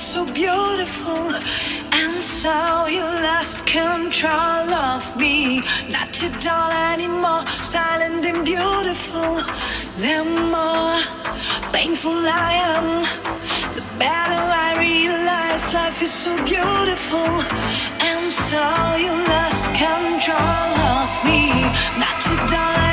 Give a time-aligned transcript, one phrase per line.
[0.00, 1.34] so beautiful
[1.92, 5.60] and so you lost control of me.
[5.90, 9.34] Not your doll anymore silent and beautiful.
[10.00, 10.96] The more
[11.72, 13.04] painful i am.
[13.74, 17.30] The better i realize life is so beautiful
[18.00, 18.64] and so
[19.04, 21.42] you lost control of me.
[22.00, 22.89] Not your doll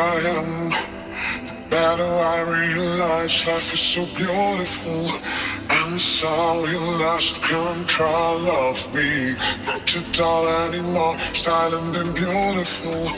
[0.00, 0.70] I am,
[1.44, 5.12] the better I realize life is so beautiful.
[5.68, 9.36] And so you lost control of me.
[9.66, 13.12] Not your doll anymore, silent and beautiful.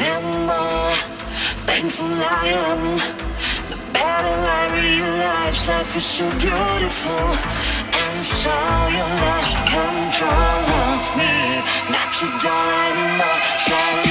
[0.00, 0.14] The
[0.44, 0.92] more
[1.66, 2.82] painful I am,
[3.72, 7.24] the better I realize life is so beautiful.
[8.04, 8.56] And so
[8.96, 10.62] you lost control
[10.92, 11.34] of me.
[11.88, 14.07] Not your doll anymore, silent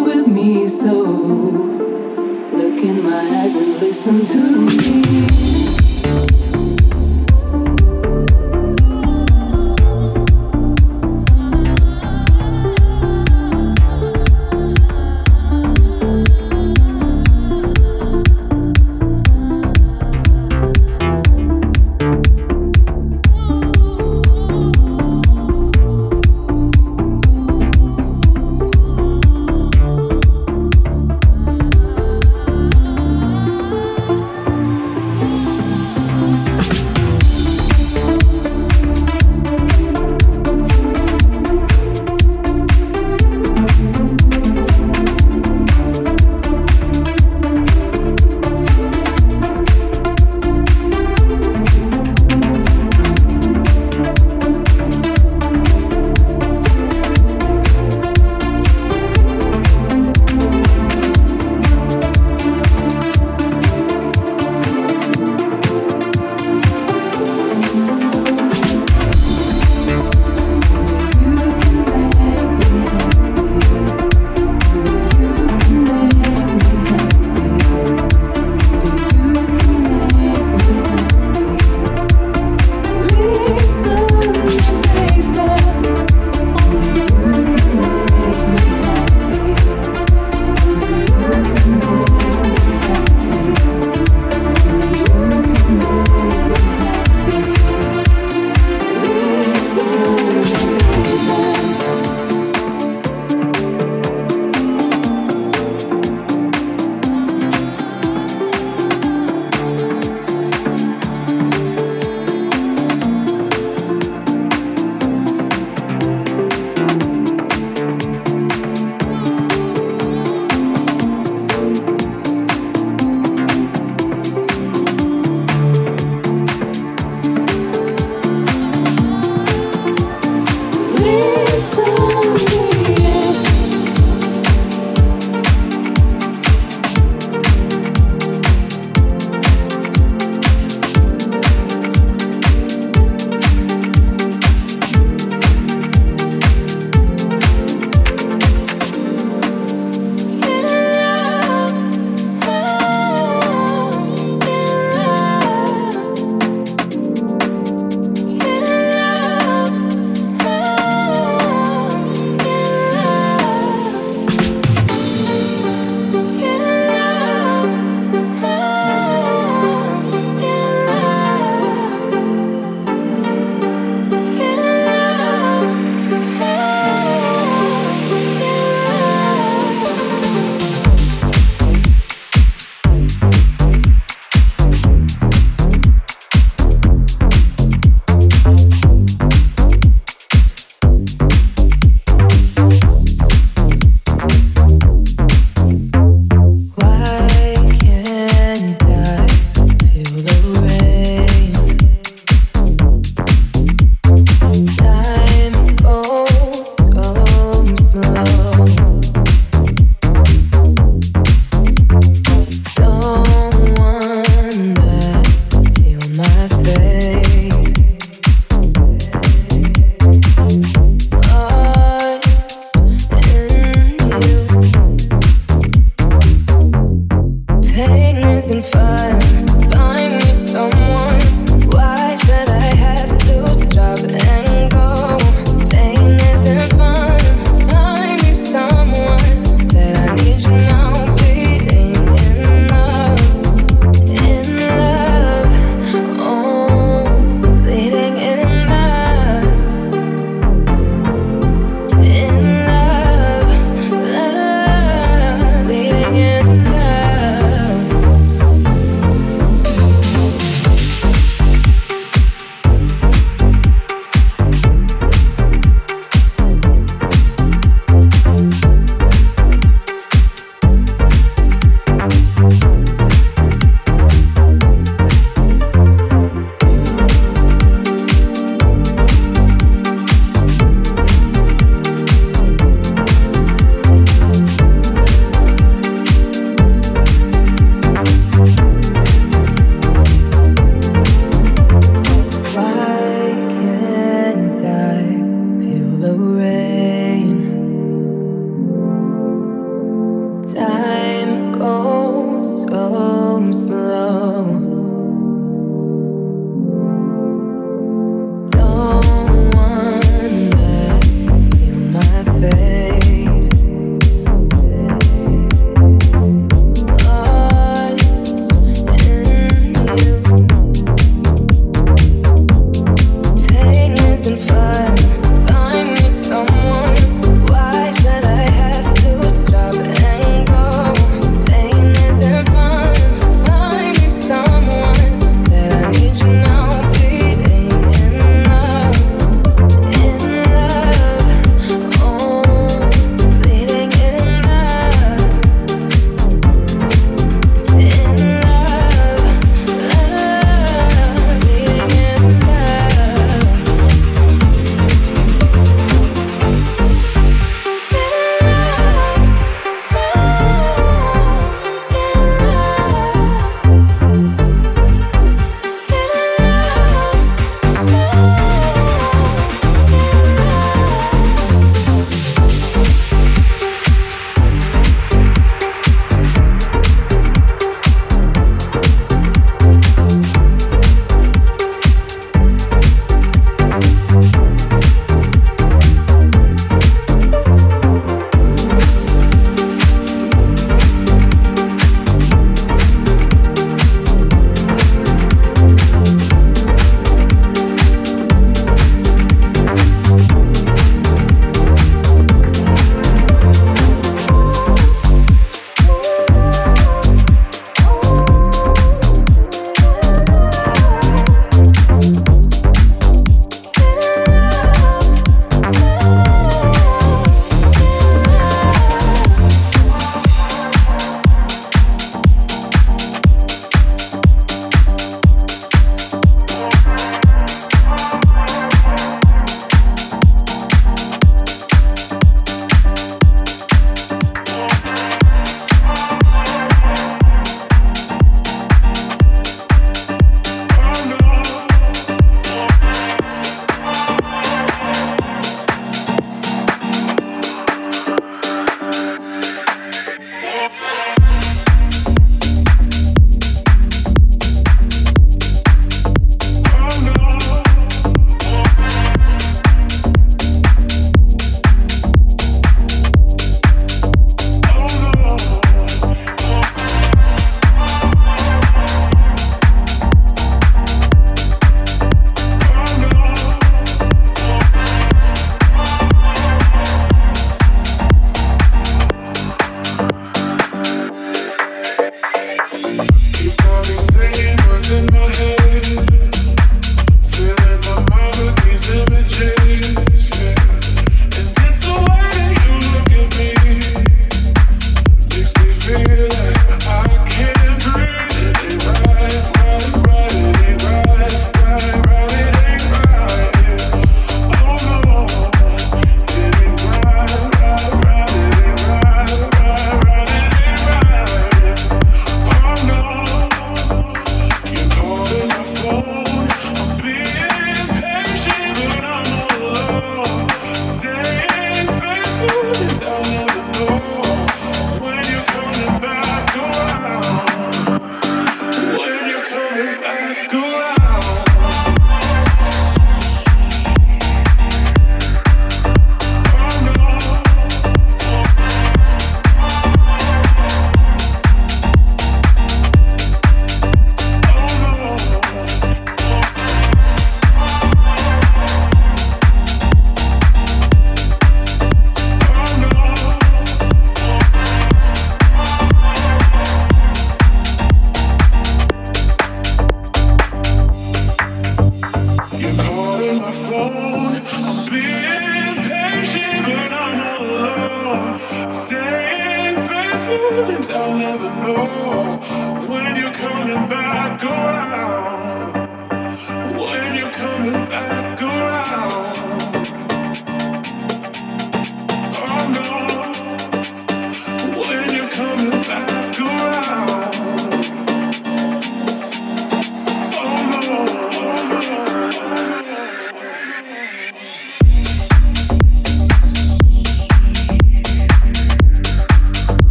[0.00, 0.92] with me, so
[2.52, 5.53] look in my eyes and listen to me.